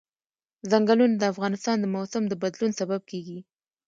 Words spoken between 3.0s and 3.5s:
کېږي.